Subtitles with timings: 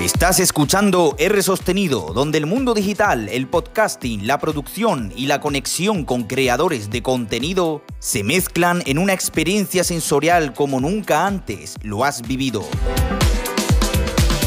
[0.00, 6.04] Estás escuchando R Sostenido, donde el mundo digital, el podcasting, la producción y la conexión
[6.04, 12.22] con creadores de contenido se mezclan en una experiencia sensorial como nunca antes lo has
[12.22, 12.64] vivido.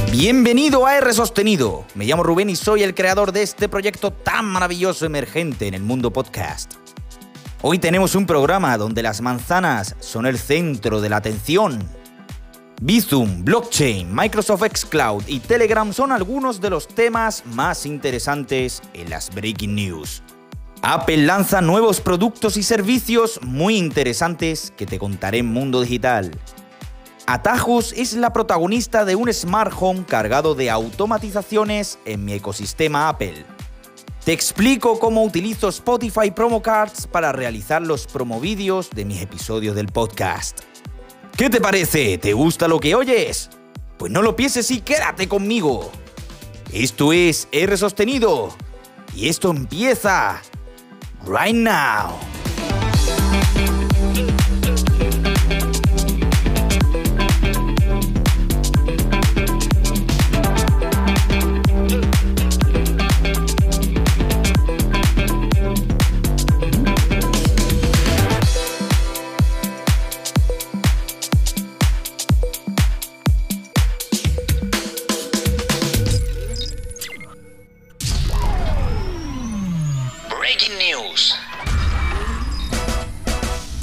[0.09, 1.83] Bienvenido a R Sostenido.
[1.95, 5.83] Me llamo Rubén y soy el creador de este proyecto tan maravilloso emergente en el
[5.83, 6.75] mundo podcast.
[7.61, 12.00] Hoy tenemos un programa donde las manzanas son el centro de la atención.
[12.83, 19.29] Bizum, blockchain, Microsoft Xcloud y Telegram son algunos de los temas más interesantes en las
[19.29, 20.23] breaking news.
[20.81, 26.31] Apple lanza nuevos productos y servicios muy interesantes que te contaré en Mundo Digital.
[27.27, 33.45] Atajos es la protagonista de un smart home cargado de automatizaciones en mi ecosistema Apple.
[34.25, 39.85] Te explico cómo utilizo Spotify Promo Cards para realizar los promovídeos de mis episodios del
[39.85, 40.61] podcast.
[41.37, 42.17] ¿Qué te parece?
[42.17, 43.49] ¿Te gusta lo que oyes?
[43.97, 45.91] Pues no lo pienses y quédate conmigo.
[46.71, 48.55] Esto es R sostenido
[49.15, 50.41] y esto empieza
[51.25, 52.17] right now.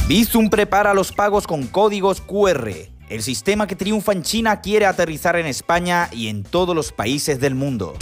[0.09, 2.71] Bizum prepara los pagos con códigos QR.
[3.11, 7.41] El sistema que triunfa en China quiere aterrizar en España y en todos los países
[7.41, 7.95] del mundo.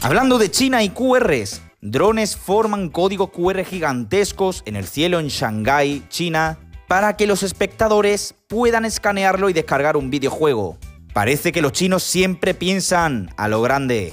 [0.00, 6.04] Hablando de China y QRs, drones forman códigos QR gigantescos en el cielo en Shanghái,
[6.08, 10.78] China, para que los espectadores puedan escanearlo y descargar un videojuego.
[11.12, 14.12] Parece que los chinos siempre piensan a lo grande.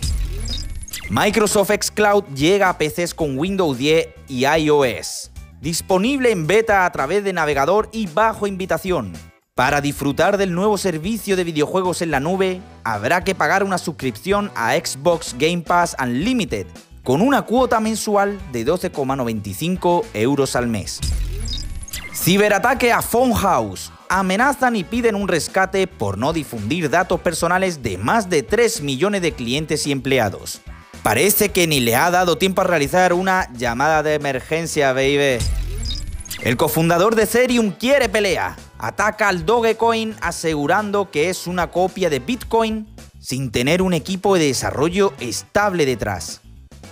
[1.11, 5.29] Microsoft Xcloud llega a PCs con Windows 10 y iOS
[5.61, 9.13] disponible en beta a través de navegador y bajo invitación.
[9.55, 14.51] Para disfrutar del nuevo servicio de videojuegos en la nube, habrá que pagar una suscripción
[14.53, 16.67] a Xbox Game Pass Unlimited,
[17.03, 20.99] con una cuota mensual de 12,95 euros al mes.
[22.13, 23.91] Ciberataque a Phone House.
[24.09, 29.21] Amenazan y piden un rescate por no difundir datos personales de más de 3 millones
[29.21, 30.61] de clientes y empleados.
[31.05, 35.37] Parece que ni le ha dado tiempo a realizar una llamada de emergencia, baby.
[36.41, 38.57] El cofundador de Ethereum quiere pelea.
[38.79, 42.87] Ataca al Dogecoin asegurando que es una copia de Bitcoin
[43.19, 46.41] sin tener un equipo de desarrollo estable detrás.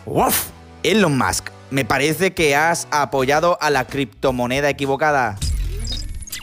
[0.05, 0.49] ¡Uf!
[0.83, 5.39] Elon Musk, me parece que has apoyado a la criptomoneda equivocada.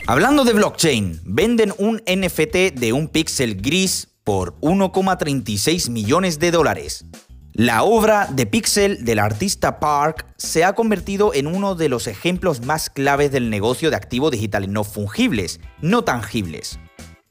[0.07, 7.05] Hablando de blockchain, venden un NFT de un píxel gris por 1,36 millones de dólares.
[7.53, 12.65] La obra de Pixel del artista Park se ha convertido en uno de los ejemplos
[12.65, 16.79] más claves del negocio de activos digitales no fungibles, no tangibles.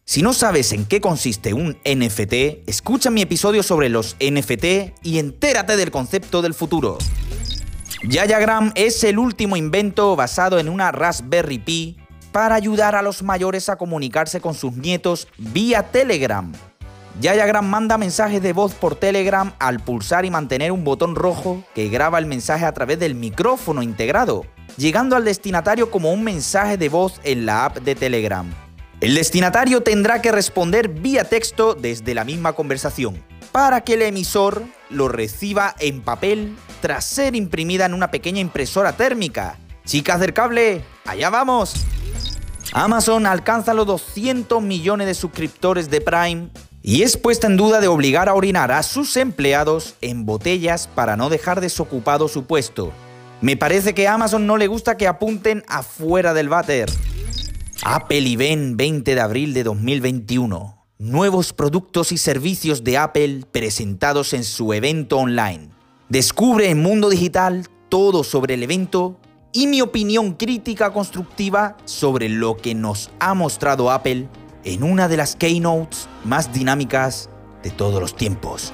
[0.04, 5.19] Si no sabes en qué consiste un NFT, escucha mi episodio sobre los NFT y
[5.19, 6.98] entérate del concepto del futuro.
[8.06, 11.97] Yayagram es el último invento basado en una Raspberry Pi
[12.31, 16.52] para ayudar a los mayores a comunicarse con sus nietos vía Telegram.
[17.20, 21.91] Yayagram manda mensajes de voz por Telegram al pulsar y mantener un botón rojo que
[21.91, 24.47] graba el mensaje a través del micrófono integrado,
[24.78, 28.50] llegando al destinatario como un mensaje de voz en la app de Telegram.
[29.03, 34.62] El destinatario tendrá que responder vía texto desde la misma conversación, para que el emisor
[34.88, 39.58] lo reciba en papel tras ser imprimida en una pequeña impresora térmica.
[39.84, 41.75] Chicas del cable, allá vamos.
[42.72, 46.48] Amazon alcanza los 200 millones de suscriptores de Prime
[46.82, 51.16] y es puesta en duda de obligar a orinar a sus empleados en botellas para
[51.16, 52.92] no dejar desocupado su puesto.
[53.41, 56.90] Me parece que a Amazon no le gusta que apunten afuera del váter.
[57.82, 60.76] Apple Event 20 de abril de 2021.
[60.98, 65.70] Nuevos productos y servicios de Apple presentados en su evento online.
[66.10, 69.19] Descubre en Mundo Digital todo sobre el evento
[69.52, 74.28] y mi opinión crítica constructiva sobre lo que nos ha mostrado Apple
[74.64, 77.30] en una de las keynotes más dinámicas
[77.62, 78.72] de todos los tiempos.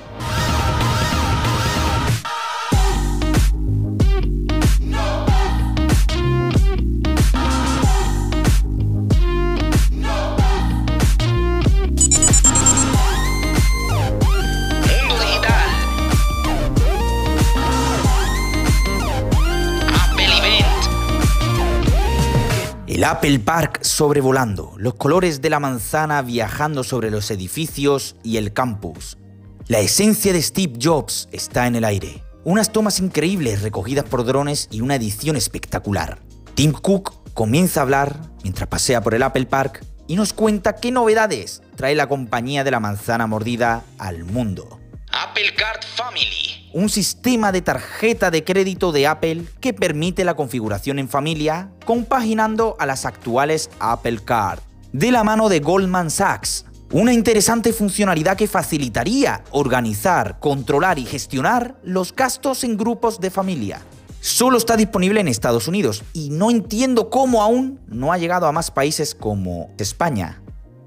[22.97, 28.55] El Apple Park sobrevolando, los colores de la manzana viajando sobre los edificios y el
[28.55, 29.19] campus.
[29.67, 32.23] La esencia de Steve Jobs está en el aire.
[32.45, 36.21] Unas tomas increíbles recogidas por drones y una edición espectacular.
[36.55, 40.91] Tim Cook comienza a hablar mientras pasea por el Apple Park y nos cuenta qué
[40.91, 44.81] novedades trae la compañía de la manzana mordida al mundo.
[45.19, 46.69] Apple Card Family.
[46.75, 52.77] Un sistema de tarjeta de crédito de Apple que permite la configuración en familia, compaginando
[52.79, 54.61] a las actuales Apple Card.
[54.93, 56.67] De la mano de Goldman Sachs.
[56.93, 63.81] Una interesante funcionalidad que facilitaría organizar, controlar y gestionar los gastos en grupos de familia.
[64.21, 68.53] Solo está disponible en Estados Unidos y no entiendo cómo aún no ha llegado a
[68.53, 70.43] más países como España.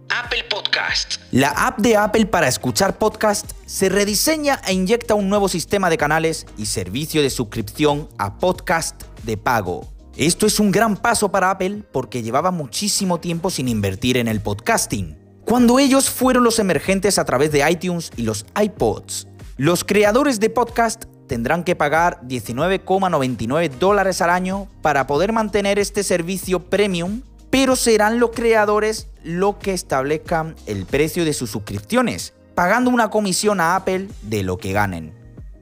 [0.10, 0.44] Apple
[1.32, 5.98] La app de Apple para escuchar podcast se rediseña e inyecta un nuevo sistema de
[5.98, 9.88] canales y servicio de suscripción a podcast de pago.
[10.16, 14.42] Esto es un gran paso para Apple porque llevaba muchísimo tiempo sin invertir en el
[14.42, 15.18] podcasting.
[15.46, 19.28] Cuando ellos fueron los emergentes a través de iTunes y los iPods,
[19.58, 26.04] los creadores de podcast tendrán que pagar 19,99 dólares al año para poder mantener este
[26.04, 32.90] servicio premium pero serán los creadores los que establezcan el precio de sus suscripciones, pagando
[32.90, 35.14] una comisión a Apple de lo que ganen.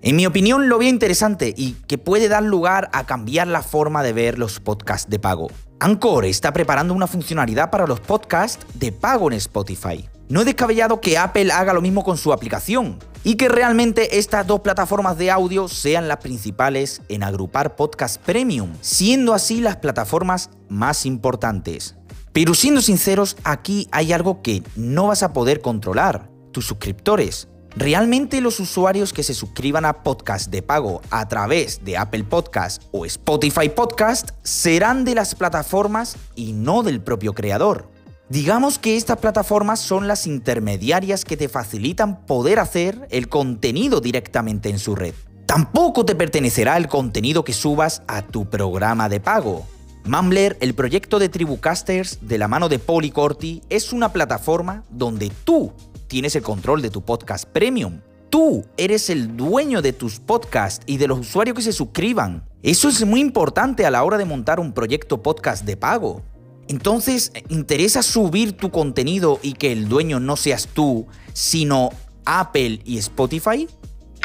[0.02, 4.04] En mi opinión lo veo interesante y que puede dar lugar a cambiar la forma
[4.04, 5.50] de ver los podcasts de pago.
[5.80, 10.08] Anchor está preparando una funcionalidad para los podcasts de pago en Spotify.
[10.30, 14.46] No es descabellado que Apple haga lo mismo con su aplicación y que realmente estas
[14.46, 20.50] dos plataformas de audio sean las principales en agrupar podcast premium, siendo así las plataformas
[20.70, 21.96] más importantes.
[22.38, 27.48] Pero siendo sinceros, aquí hay algo que no vas a poder controlar, tus suscriptores.
[27.76, 32.84] ¿Realmente los usuarios que se suscriban a podcast de pago a través de Apple Podcast
[32.92, 37.90] o Spotify Podcast serán de las plataformas y no del propio creador?
[38.30, 44.70] Digamos que estas plataformas son las intermediarias que te facilitan poder hacer el contenido directamente
[44.70, 45.16] en su red.
[45.48, 49.66] Tampoco te pertenecerá el contenido que subas a tu programa de pago.
[50.08, 55.74] Mumbler, el proyecto de Tribucasters de la mano de Polycorti, es una plataforma donde tú
[56.08, 58.00] tienes el control de tu podcast premium.
[58.30, 62.44] Tú eres el dueño de tus podcasts y de los usuarios que se suscriban.
[62.64, 66.22] Eso es muy importante a la hora de montar un proyecto podcast de pago.
[66.68, 71.90] Entonces, ¿interesa subir tu contenido y que el dueño no seas tú, sino
[72.26, 73.68] Apple y Spotify?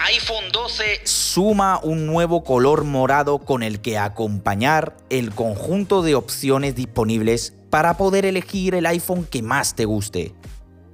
[0.04, 6.75] iPhone 12 suma un nuevo color morado con el que acompañar el conjunto de opciones
[6.75, 10.34] disponibles para poder elegir el iPhone que más te guste.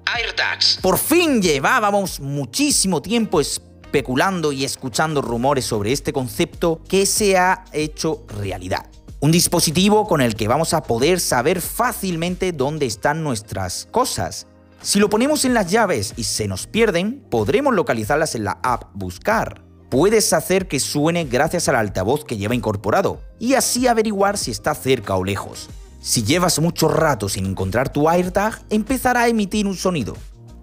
[0.05, 0.81] AirTags.
[0.82, 7.64] Por fin llevábamos muchísimo tiempo especulando y escuchando rumores sobre este concepto que se ha
[7.72, 8.90] hecho realidad.
[9.20, 14.46] Un dispositivo con el que vamos a poder saber fácilmente dónde están nuestras cosas.
[14.82, 18.84] Si lo ponemos en las llaves y se nos pierden, podremos localizarlas en la app
[18.94, 19.64] Buscar.
[19.90, 24.75] Puedes hacer que suene gracias al altavoz que lleva incorporado y así averiguar si está
[24.75, 25.69] cerca o lejos.
[26.00, 30.16] Si llevas mucho rato sin encontrar tu AirTag, empezará a emitir un sonido.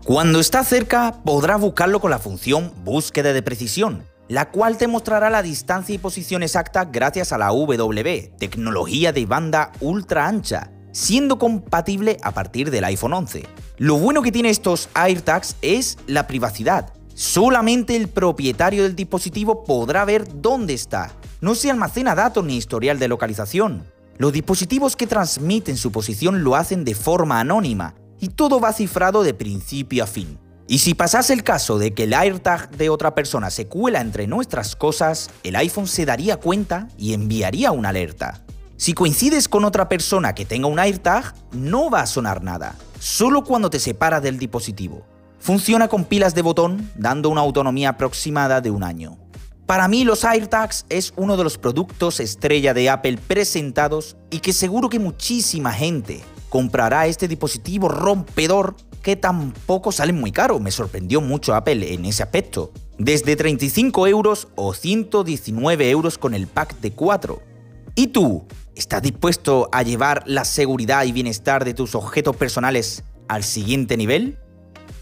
[0.06, 5.30] Cuando está cerca, podrás buscarlo con la función Búsqueda de precisión, la cual te mostrará
[5.30, 11.38] la distancia y posición exacta gracias a la W, tecnología de banda ultra ancha, siendo
[11.38, 13.46] compatible a partir del iPhone 11.
[13.78, 16.94] Lo bueno que tiene estos AirTags es la privacidad.
[17.14, 21.12] Solamente el propietario del dispositivo podrá ver dónde está.
[21.42, 23.84] No se almacena datos ni historial de localización.
[24.18, 29.24] Los dispositivos que transmiten su posición lo hacen de forma anónima y todo va cifrado
[29.24, 30.40] de principio a fin.
[30.70, 34.28] Y si pasase el caso de que el AirTag de otra persona se cuela entre
[34.28, 38.46] nuestras cosas, el iPhone se daría cuenta y enviaría una alerta.
[38.78, 43.46] Si coincides con otra persona que tenga un AirTag, no va a sonar nada, solo
[43.46, 45.06] cuando te separas del dispositivo.
[45.40, 49.18] Funciona con pilas de botón, dando una autonomía aproximada de un año.
[49.66, 54.52] Para mí los AirTags es uno de los productos estrella de Apple presentados y que
[54.52, 60.60] seguro que muchísima gente comprará este dispositivo rompedor que tampoco salen muy caros.
[60.60, 62.74] Me sorprendió mucho Apple en ese aspecto.
[62.98, 67.55] Desde 35 euros o 119 euros con el pack de 4.
[67.96, 68.46] ¿Y tú?
[68.76, 74.38] ¿Estás dispuesto a llevar la seguridad y bienestar de tus objetos personales al siguiente nivel?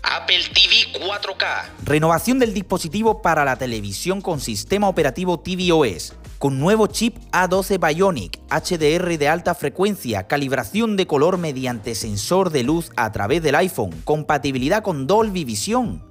[0.04, 1.86] Apple TV 4K.
[1.86, 8.38] Renovación del dispositivo para la televisión con sistema operativo tvOS con nuevo chip A12 Bionic,
[8.50, 13.92] HDR de alta frecuencia, calibración de color mediante sensor de luz a través del iPhone,
[14.04, 16.04] compatibilidad con Dolby Vision.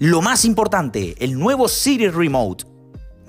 [0.00, 2.64] Lo más importante, el nuevo Siri Remote.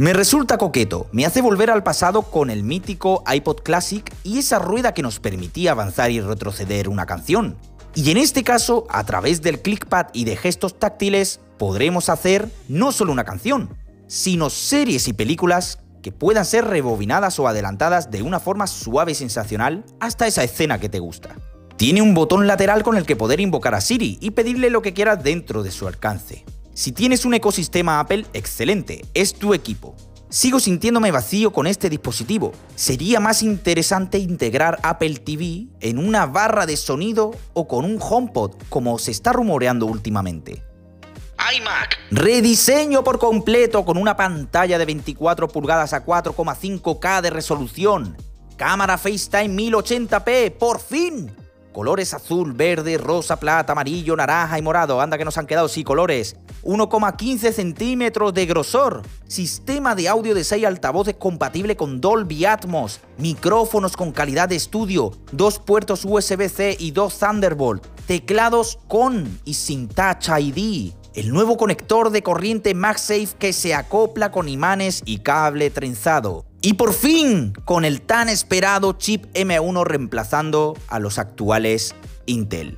[0.01, 4.57] Me resulta coqueto, me hace volver al pasado con el mítico iPod Classic y esa
[4.57, 7.55] rueda que nos permitía avanzar y retroceder una canción.
[7.93, 12.91] Y en este caso, a través del clickpad y de gestos táctiles, podremos hacer no
[12.91, 13.77] solo una canción,
[14.07, 19.15] sino series y películas que puedan ser rebobinadas o adelantadas de una forma suave y
[19.15, 21.35] sensacional hasta esa escena que te gusta.
[21.77, 24.93] Tiene un botón lateral con el que poder invocar a Siri y pedirle lo que
[24.93, 26.43] quieras dentro de su alcance.
[26.73, 29.93] Si tienes un ecosistema Apple, excelente, es tu equipo.
[30.29, 32.53] Sigo sintiéndome vacío con este dispositivo.
[32.75, 38.53] Sería más interesante integrar Apple TV en una barra de sonido o con un HomePod,
[38.69, 40.63] como se está rumoreando últimamente.
[41.53, 41.97] iMac.
[42.11, 48.15] Rediseño por completo con una pantalla de 24 pulgadas a 4,5K de resolución.
[48.55, 51.35] Cámara FaceTime 1080p, por fin.
[51.73, 54.99] Colores azul, verde, rosa, plata, amarillo, naranja y morado.
[54.99, 56.35] Anda que nos han quedado sí colores.
[56.63, 59.03] 1,15 centímetros de grosor.
[59.25, 62.99] Sistema de audio de 6 altavoces compatible con Dolby Atmos.
[63.17, 65.11] Micrófonos con calidad de estudio.
[65.31, 67.85] Dos puertos USB-C y dos Thunderbolt.
[68.05, 70.91] Teclados con y sin Touch ID.
[71.13, 76.50] El nuevo conector de corriente MagSafe que se acopla con imanes y cable trenzado.
[76.63, 81.95] Y por fin, con el tan esperado chip M1 reemplazando a los actuales
[82.27, 82.77] Intel.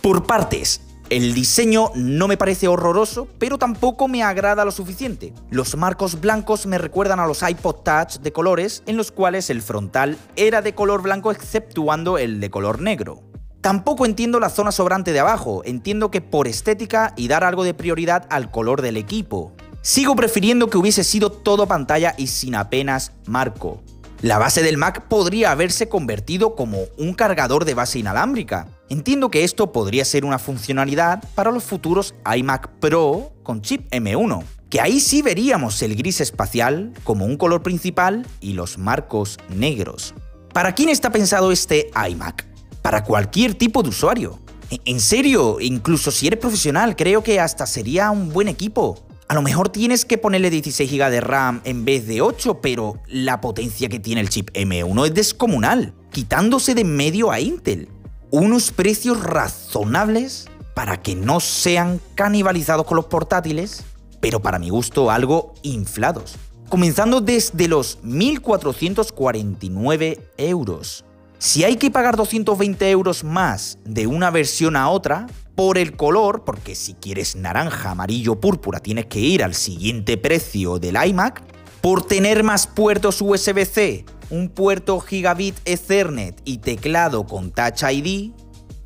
[0.00, 5.32] Por partes, el diseño no me parece horroroso, pero tampoco me agrada lo suficiente.
[5.50, 9.62] Los marcos blancos me recuerdan a los iPod Touch de colores, en los cuales el
[9.62, 13.22] frontal era de color blanco exceptuando el de color negro.
[13.60, 17.74] Tampoco entiendo la zona sobrante de abajo, entiendo que por estética y dar algo de
[17.74, 19.52] prioridad al color del equipo.
[19.84, 23.82] Sigo prefiriendo que hubiese sido todo pantalla y sin apenas marco.
[24.20, 28.68] La base del Mac podría haberse convertido como un cargador de base inalámbrica.
[28.88, 34.44] Entiendo que esto podría ser una funcionalidad para los futuros iMac Pro con chip M1,
[34.70, 40.14] que ahí sí veríamos el gris espacial como un color principal y los marcos negros.
[40.52, 42.46] ¿Para quién está pensado este iMac?
[42.82, 44.38] Para cualquier tipo de usuario.
[44.70, 49.04] E, en serio, incluso si eres profesional, creo que hasta sería un buen equipo.
[49.32, 53.00] A lo mejor tienes que ponerle 16 GB de RAM en vez de 8, pero
[53.06, 57.88] la potencia que tiene el chip M1 es descomunal, quitándose de en medio a Intel.
[58.30, 63.84] Unos precios razonables para que no sean canibalizados con los portátiles,
[64.20, 66.34] pero para mi gusto algo inflados.
[66.68, 71.06] Comenzando desde los 1.449 euros.
[71.38, 76.44] Si hay que pagar 220 euros más de una versión a otra, por el color,
[76.44, 81.42] porque si quieres naranja, amarillo, púrpura, tienes que ir al siguiente precio del iMac,
[81.80, 88.32] por tener más puertos USB-C, un puerto gigabit Ethernet y teclado con Touch ID,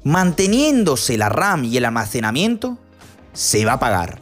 [0.02, 2.78] manteniéndose la RAM y el almacenamiento,
[3.32, 4.20] se va a pagar.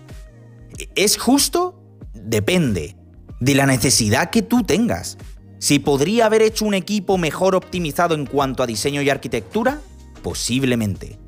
[0.97, 1.81] ¿Es justo?
[2.15, 2.97] Depende
[3.41, 5.19] de la necesidad que tú tengas.
[5.59, 9.81] Si podría haber hecho un equipo mejor optimizado en cuanto a diseño y arquitectura,
[10.23, 11.19] posiblemente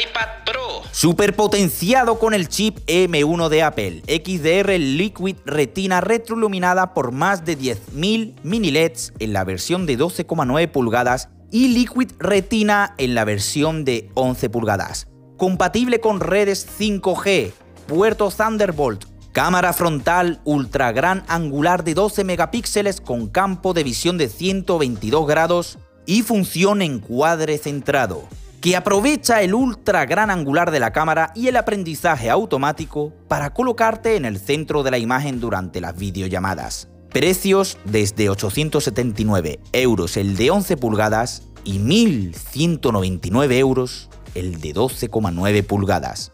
[0.00, 0.82] iPad Pro.
[0.90, 8.34] Superpotenciado con el chip M1 de Apple, XDR Liquid Retina retroiluminada por más de 10.000
[8.42, 14.08] mini LEDs en la versión de 12,9 pulgadas y Liquid Retina en la versión de
[14.14, 15.08] 11 pulgadas.
[15.36, 17.52] Compatible con redes 5G,
[17.86, 24.30] puerto Thunderbolt, cámara frontal ultra gran angular de 12 megapíxeles con campo de visión de
[24.30, 28.26] 122 grados y función encuadre centrado
[28.62, 34.14] que aprovecha el ultra gran angular de la cámara y el aprendizaje automático para colocarte
[34.14, 36.88] en el centro de la imagen durante las videollamadas.
[37.10, 46.32] Precios desde 879 euros el de 11 pulgadas y 1.199 euros el de 12,9 pulgadas.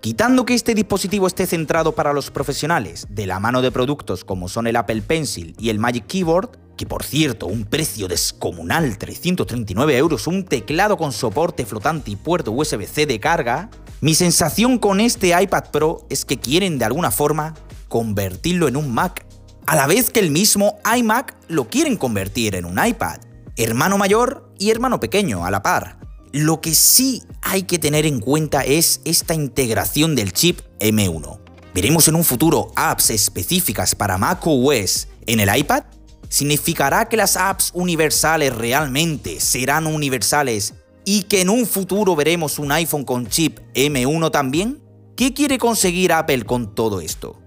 [0.00, 4.48] Quitando que este dispositivo esté centrado para los profesionales, de la mano de productos como
[4.48, 9.96] son el Apple Pencil y el Magic Keyboard, que por cierto, un precio descomunal, 339
[9.96, 13.70] euros, un teclado con soporte flotante y puerto USB-C de carga,
[14.00, 17.54] mi sensación con este iPad Pro es que quieren de alguna forma
[17.86, 19.24] convertirlo en un Mac,
[19.64, 23.20] a la vez que el mismo iMac lo quieren convertir en un iPad,
[23.56, 26.00] hermano mayor y hermano pequeño a la par.
[26.32, 31.38] Lo que sí hay que tener en cuenta es esta integración del chip M1.
[31.74, 35.84] ¿Veremos en un futuro apps específicas para macOS en el iPad?
[36.32, 40.72] ¿Significará que las apps universales realmente serán universales
[41.04, 44.82] y que en un futuro veremos un iPhone con chip M1 también?
[45.14, 47.38] ¿Qué quiere conseguir Apple con todo esto?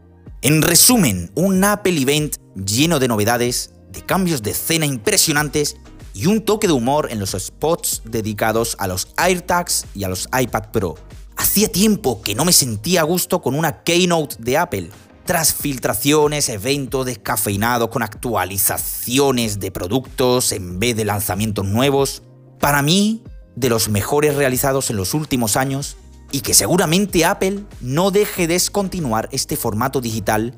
[0.43, 5.77] En resumen, un Apple Event lleno de novedades, de cambios de escena impresionantes
[6.13, 10.29] y un toque de humor en los spots dedicados a los AirTags y a los
[10.39, 10.93] iPad Pro.
[11.37, 14.91] Hacía tiempo que no me sentía a gusto con una keynote de Apple.
[15.25, 22.23] Tras filtraciones, eventos descafeinados con actualizaciones de productos en vez de lanzamientos nuevos,
[22.59, 23.23] para mí,
[23.55, 25.97] de los mejores realizados en los últimos años
[26.31, 30.55] y que seguramente Apple no deje descontinuar este formato digital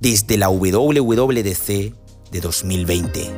[0.00, 1.94] desde la WWDC
[2.30, 3.30] de 2020.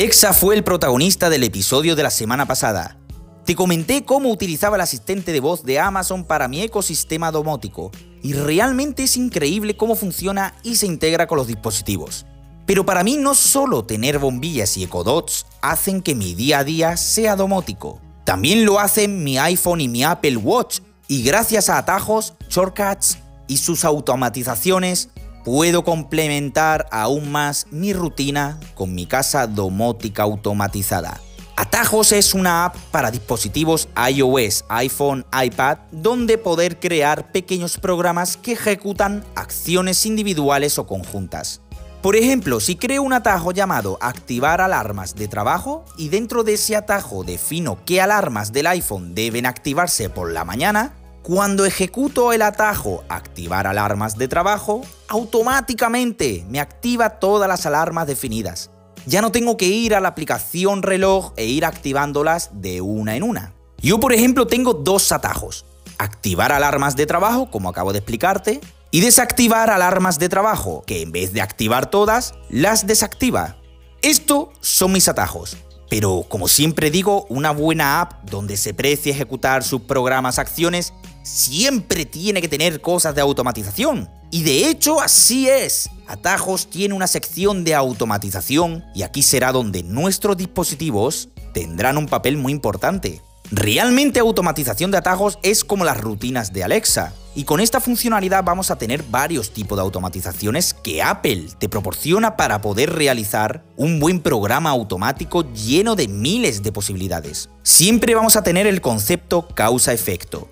[0.00, 2.96] Alexa fue el protagonista del episodio de la semana pasada.
[3.44, 7.90] Te comenté cómo utilizaba el asistente de voz de Amazon para mi ecosistema domótico,
[8.22, 12.24] y realmente es increíble cómo funciona y se integra con los dispositivos.
[12.64, 16.96] Pero para mí no solo tener bombillas y ecodots hacen que mi día a día
[16.96, 22.32] sea domótico, también lo hacen mi iPhone y mi Apple Watch, y gracias a atajos,
[22.48, 25.10] shortcuts y sus automatizaciones,
[25.52, 31.20] puedo complementar aún más mi rutina con mi casa domótica automatizada.
[31.56, 38.52] Atajos es una app para dispositivos iOS, iPhone, iPad, donde poder crear pequeños programas que
[38.52, 41.60] ejecutan acciones individuales o conjuntas.
[42.00, 46.76] Por ejemplo, si creo un atajo llamado activar alarmas de trabajo y dentro de ese
[46.76, 53.04] atajo defino qué alarmas del iPhone deben activarse por la mañana, cuando ejecuto el atajo
[53.08, 58.70] activar alarmas de trabajo, automáticamente me activa todas las alarmas definidas.
[59.06, 63.22] Ya no tengo que ir a la aplicación reloj e ir activándolas de una en
[63.22, 63.52] una.
[63.78, 65.66] Yo por ejemplo tengo dos atajos.
[65.98, 68.60] Activar alarmas de trabajo, como acabo de explicarte,
[68.90, 73.56] y desactivar alarmas de trabajo, que en vez de activar todas, las desactiva.
[74.02, 75.56] Estos son mis atajos.
[75.90, 80.94] Pero como siempre digo, una buena app donde se precie ejecutar sus programas acciones
[81.24, 84.08] siempre tiene que tener cosas de automatización.
[84.30, 85.90] Y de hecho así es.
[86.06, 92.36] Atajos tiene una sección de automatización y aquí será donde nuestros dispositivos tendrán un papel
[92.36, 93.20] muy importante.
[93.52, 97.12] Realmente automatización de atajos es como las rutinas de Alexa.
[97.34, 102.36] Y con esta funcionalidad vamos a tener varios tipos de automatizaciones que Apple te proporciona
[102.36, 107.50] para poder realizar un buen programa automático lleno de miles de posibilidades.
[107.62, 110.48] Siempre vamos a tener el concepto causa-efecto.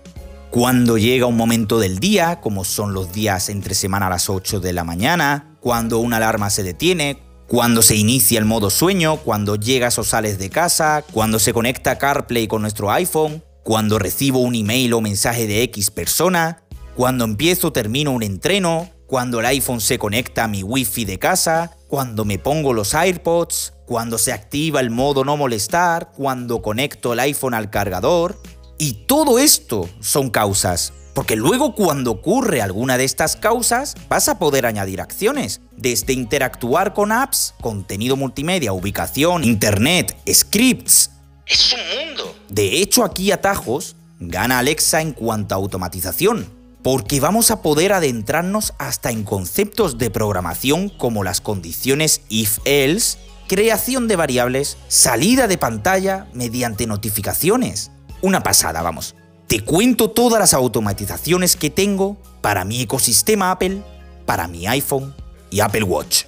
[0.50, 4.58] Cuando llega un momento del día, como son los días entre semana a las 8
[4.60, 9.56] de la mañana, cuando una alarma se detiene, cuando se inicia el modo sueño, cuando
[9.56, 14.54] llegas o sales de casa, cuando se conecta CarPlay con nuestro iPhone, cuando recibo un
[14.54, 16.62] email o mensaje de X persona,
[16.94, 21.18] cuando empiezo o termino un entreno, cuando el iPhone se conecta a mi Wi-Fi de
[21.18, 27.14] casa, cuando me pongo los AirPods, cuando se activa el modo no molestar, cuando conecto
[27.14, 28.42] el iPhone al cargador,
[28.76, 34.38] y todo esto son causas, porque luego cuando ocurre alguna de estas causas vas a
[34.38, 41.10] poder añadir acciones, desde interactuar con apps, contenido multimedia, ubicación, internet, scripts.
[41.44, 42.36] Es un mundo.
[42.48, 46.46] De hecho aquí atajos gana Alexa en cuanto a automatización,
[46.84, 54.06] porque vamos a poder adentrarnos hasta en conceptos de programación como las condiciones if-else, creación
[54.06, 57.90] de variables, salida de pantalla mediante notificaciones,
[58.22, 59.16] una pasada, vamos.
[59.48, 63.82] Te cuento todas las automatizaciones que tengo para mi ecosistema Apple,
[64.26, 65.14] para mi iPhone
[65.50, 66.24] y Apple Watch.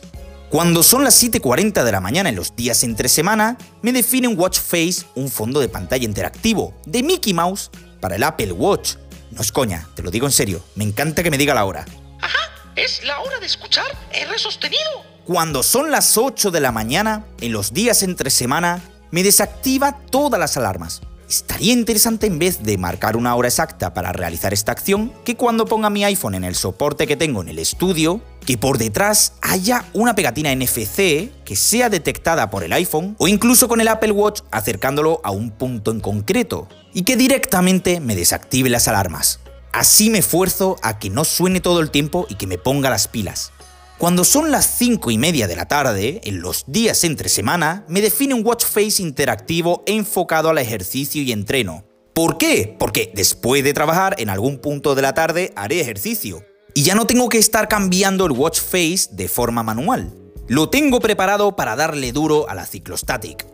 [0.49, 4.39] Cuando son las 7.40 de la mañana en los días entre semana, me define un
[4.41, 8.95] Watch Face, un fondo de pantalla interactivo de Mickey Mouse para el Apple Watch.
[9.33, 11.85] No es coña, te lo digo en serio, me encanta que me diga la hora.
[12.23, 15.05] Ajá, es la hora de escuchar R sostenido.
[15.27, 18.81] Cuando son las 8 de la mañana, en los días entre semana,
[19.11, 21.03] me desactiva todas las alarmas.
[21.31, 25.65] Estaría interesante en vez de marcar una hora exacta para realizar esta acción, que cuando
[25.65, 29.85] ponga mi iPhone en el soporte que tengo en el estudio, que por detrás haya
[29.93, 34.41] una pegatina NFC que sea detectada por el iPhone o incluso con el Apple Watch
[34.51, 39.39] acercándolo a un punto en concreto y que directamente me desactive las alarmas.
[39.73, 43.07] Así me esfuerzo a que no suene todo el tiempo y que me ponga las
[43.07, 43.53] pilas.
[44.01, 48.01] Cuando son las 5 y media de la tarde, en los días entre semana, me
[48.01, 51.85] define un watch face interactivo enfocado al ejercicio y entreno.
[52.15, 52.75] ¿Por qué?
[52.79, 56.43] Porque después de trabajar en algún punto de la tarde haré ejercicio.
[56.73, 60.11] Y ya no tengo que estar cambiando el watch face de forma manual.
[60.49, 63.47] Lo tengo preparado para darle duro a la ciclostatic.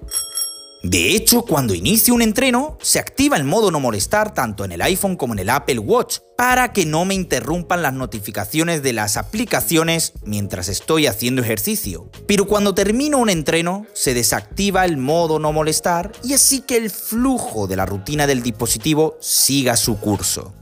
[0.88, 4.80] De hecho, cuando inicio un entreno, se activa el modo no molestar tanto en el
[4.82, 9.16] iPhone como en el Apple Watch para que no me interrumpan las notificaciones de las
[9.16, 12.08] aplicaciones mientras estoy haciendo ejercicio.
[12.28, 16.90] Pero cuando termino un entreno, se desactiva el modo no molestar y así que el
[16.90, 20.54] flujo de la rutina del dispositivo siga su curso.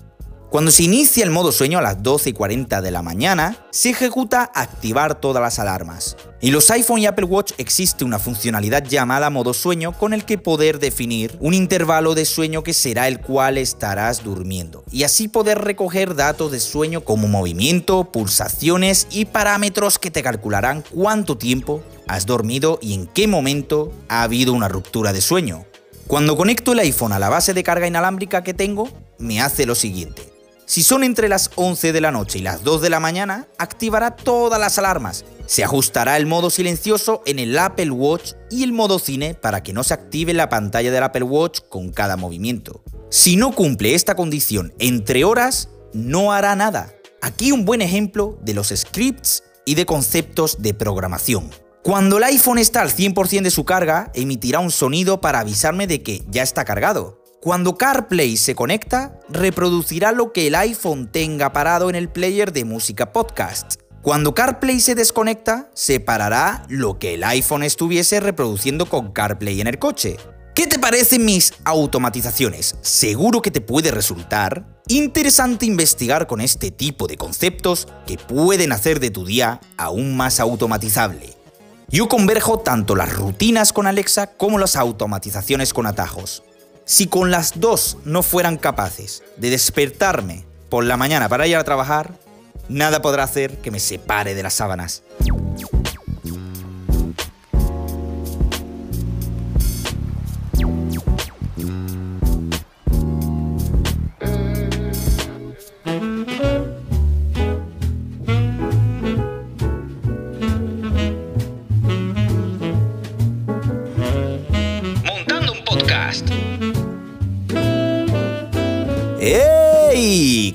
[0.55, 3.91] Cuando se inicia el modo sueño a las 12 y 40 de la mañana, se
[3.91, 6.17] ejecuta activar todas las alarmas.
[6.41, 10.39] En los iPhone y Apple Watch existe una funcionalidad llamada modo sueño con el que
[10.39, 15.59] poder definir un intervalo de sueño que será el cual estarás durmiendo y así poder
[15.59, 22.27] recoger datos de sueño como movimiento, pulsaciones y parámetros que te calcularán cuánto tiempo has
[22.27, 25.67] dormido y en qué momento ha habido una ruptura de sueño.
[26.07, 28.89] Cuando conecto el iPhone a la base de carga inalámbrica que tengo,
[29.19, 30.34] me hace lo siguiente.
[30.67, 34.17] Si son entre las 11 de la noche y las 2 de la mañana, activará
[34.17, 35.25] todas las alarmas.
[35.47, 39.75] Se ajustará el modo silencioso en el Apple Watch y el modo cine para que
[39.75, 42.83] no se active la pantalla del Apple Watch con cada movimiento.
[43.11, 46.95] Si no cumple esta condición entre horas, no hará nada.
[47.21, 51.51] Aquí un buen ejemplo de los scripts y de conceptos de programación.
[51.83, 56.03] Cuando el iPhone está al 100% de su carga, emitirá un sonido para avisarme de
[56.03, 57.24] que ya está cargado.
[57.45, 62.65] Cuando CarPlay se conecta, reproducirá lo que el iPhone tenga parado en el player de
[62.65, 63.75] música podcast.
[64.01, 69.79] Cuando CarPlay se desconecta, separará lo que el iPhone estuviese reproduciendo con CarPlay en el
[69.79, 70.17] coche.
[70.55, 72.77] ¿Qué te parecen mis automatizaciones?
[72.81, 79.01] Seguro que te puede resultar interesante investigar con este tipo de conceptos que pueden hacer
[79.01, 81.35] de tu día aún más automatizable.
[81.89, 86.43] Yo converjo tanto las rutinas con Alexa como las automatizaciones con atajos.
[86.87, 91.65] Si con las dos no fueran capaces de despertarme por la mañana para ir a
[91.65, 92.13] trabajar,
[92.69, 95.03] nada podrá hacer que me separe de las sábanas.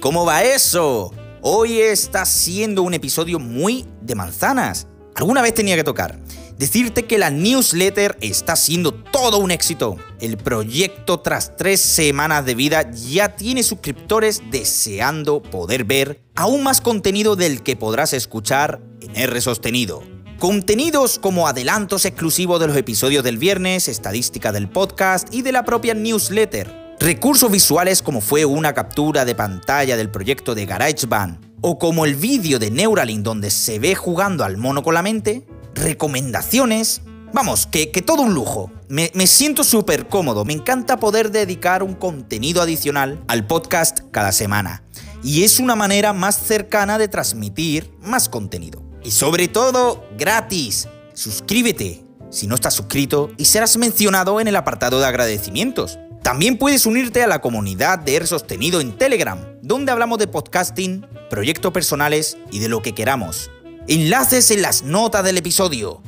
[0.09, 1.13] ¿Cómo va eso?
[1.43, 4.87] Hoy está siendo un episodio muy de manzanas.
[5.13, 6.19] Alguna vez tenía que tocar.
[6.57, 9.97] Decirte que la newsletter está siendo todo un éxito.
[10.19, 16.81] El proyecto tras tres semanas de vida ya tiene suscriptores deseando poder ver aún más
[16.81, 20.01] contenido del que podrás escuchar en R sostenido.
[20.39, 25.65] Contenidos como adelantos exclusivos de los episodios del viernes, estadística del podcast y de la
[25.65, 31.79] propia newsletter Recursos visuales como fue una captura de pantalla del proyecto de GarageBand o
[31.79, 37.01] como el vídeo de Neuralink donde se ve jugando al mono con la mente, recomendaciones,
[37.31, 38.69] vamos, que, todo un lujo.
[38.89, 44.33] Me, me siento súper cómodo, me encanta poder dedicar un contenido adicional al podcast cada
[44.33, 44.83] semana.
[45.23, 48.83] Y es una manera más cercana de transmitir más contenido.
[49.05, 50.89] Y sobre todo, gratis.
[51.13, 55.97] Suscríbete si no estás suscrito y serás mencionado en el apartado de agradecimientos.
[56.23, 61.05] También puedes unirte a la comunidad de Er Sostenido en Telegram, donde hablamos de podcasting,
[61.29, 63.49] proyectos personales y de lo que queramos.
[63.87, 66.01] Enlaces en las notas del episodio.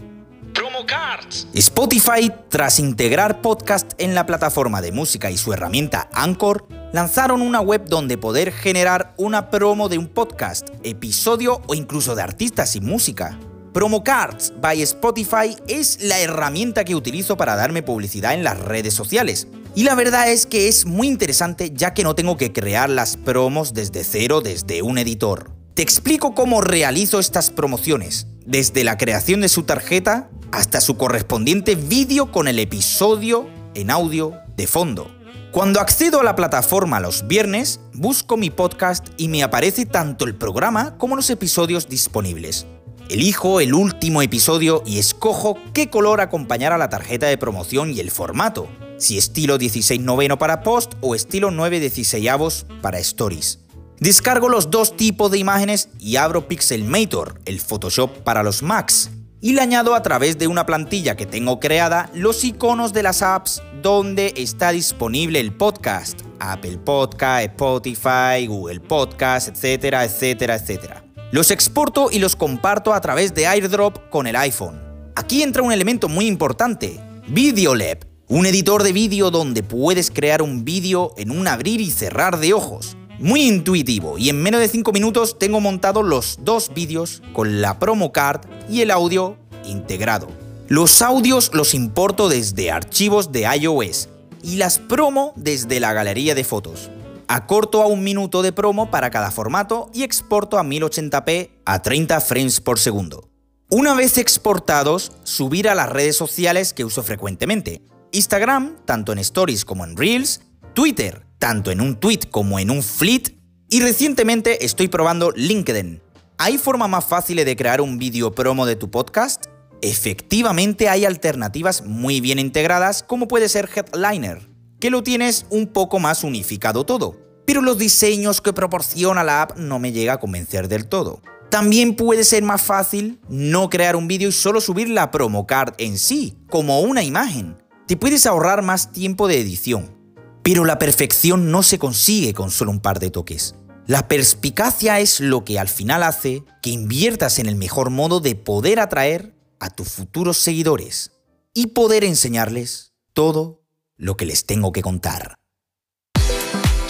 [1.54, 7.62] Spotify, tras integrar podcast en la plataforma de música y su herramienta Anchor, lanzaron una
[7.62, 12.82] web donde poder generar una promo de un podcast, episodio o incluso de artistas y
[12.82, 13.40] música.
[13.74, 18.94] Promo Cards by Spotify es la herramienta que utilizo para darme publicidad en las redes
[18.94, 19.48] sociales.
[19.76, 23.16] Y la verdad es que es muy interesante ya que no tengo que crear las
[23.16, 25.52] promos desde cero desde un editor.
[25.74, 31.76] Te explico cómo realizo estas promociones, desde la creación de su tarjeta hasta su correspondiente
[31.76, 35.10] vídeo con el episodio en audio de fondo.
[35.54, 40.36] Cuando accedo a la plataforma los viernes, busco mi podcast y me aparece tanto el
[40.36, 42.66] programa como los episodios disponibles.
[43.12, 48.10] Elijo el último episodio y escojo qué color acompañará la tarjeta de promoción y el
[48.10, 53.60] formato, si estilo 16 noveno para post o estilo 9 16 para stories.
[54.00, 59.10] Descargo los dos tipos de imágenes y abro Pixelmator, el Photoshop para los Macs,
[59.42, 63.22] y le añado a través de una plantilla que tengo creada los iconos de las
[63.22, 71.11] apps donde está disponible el podcast, Apple Podcast, Spotify, Google Podcast, etcétera, etcétera, etcétera.
[71.32, 74.82] Los exporto y los comparto a través de AirDrop con el iPhone.
[75.16, 80.66] Aquí entra un elemento muy importante, VideoLab, un editor de vídeo donde puedes crear un
[80.66, 82.98] vídeo en un abrir y cerrar de ojos.
[83.18, 87.80] Muy intuitivo y en menos de 5 minutos tengo montado los dos vídeos con la
[87.80, 90.28] promo card y el audio integrado.
[90.68, 94.10] Los audios los importo desde archivos de iOS
[94.44, 96.90] y las promo desde la galería de fotos.
[97.34, 102.20] Acorto a un minuto de promo para cada formato y exporto a 1080p a 30
[102.20, 103.30] frames por segundo.
[103.70, 107.84] Una vez exportados, subir a las redes sociales que uso frecuentemente.
[108.12, 110.42] Instagram, tanto en stories como en reels,
[110.74, 113.38] Twitter, tanto en un tweet como en un fleet,
[113.70, 116.02] y recientemente estoy probando LinkedIn.
[116.38, 119.46] ¿Hay forma más fácil de crear un vídeo promo de tu podcast?
[119.82, 124.51] Efectivamente hay alternativas muy bien integradas como puede ser Headliner,
[124.82, 127.16] que lo tienes un poco más unificado todo.
[127.46, 131.22] Pero los diseños que proporciona la app no me llega a convencer del todo.
[131.50, 135.76] También puede ser más fácil no crear un vídeo y solo subir la promo card
[135.78, 137.58] en sí, como una imagen.
[137.88, 139.96] Te puedes ahorrar más tiempo de edición.
[140.44, 143.56] Pero la perfección no se consigue con solo un par de toques.
[143.86, 148.36] La perspicacia es lo que al final hace que inviertas en el mejor modo de
[148.36, 151.12] poder atraer a tus futuros seguidores
[151.54, 153.61] y poder enseñarles todo
[154.02, 155.36] lo que les tengo que contar.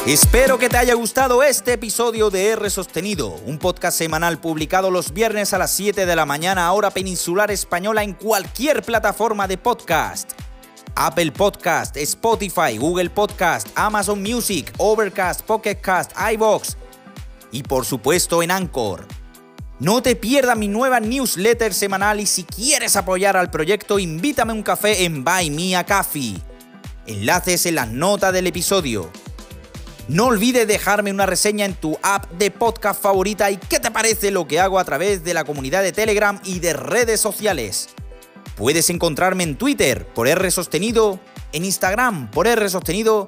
[0.08, 5.13] Espero que te haya gustado este episodio de R Sostenido, un podcast semanal publicado los
[5.13, 10.32] viernes a las 7 de la mañana hora peninsular española en cualquier plataforma de podcast.
[10.95, 16.78] Apple Podcast, Spotify, Google Podcast, Amazon Music, Overcast, Pocket Cast, iBox
[17.52, 19.06] y por supuesto en Anchor.
[19.80, 24.63] No te pierdas mi nueva newsletter semanal y si quieres apoyar al proyecto, invítame un
[24.63, 26.51] café en Buy Me a Coffee.
[27.08, 29.10] Enlaces en las notas del episodio.
[30.08, 34.30] No olvides dejarme una reseña en tu app de podcast favorita y qué te parece
[34.30, 37.90] lo que hago a través de la comunidad de Telegram y de redes sociales.
[38.56, 41.20] Puedes encontrarme en Twitter por R Sostenido,
[41.54, 43.28] en Instagram por R Sostenido.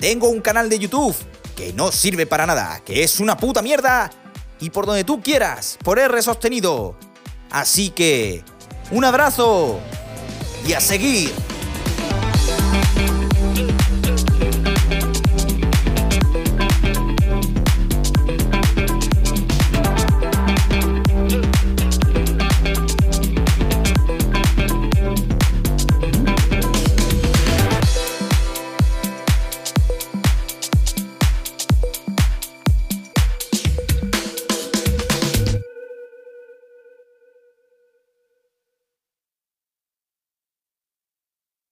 [0.00, 1.14] Tengo un canal de YouTube
[1.54, 4.10] que no sirve para nada, que es una puta mierda.
[4.58, 6.96] Y por donde tú quieras, por R Sostenido.
[7.50, 8.42] Así que,
[8.90, 9.80] un abrazo
[10.66, 11.51] y a seguir.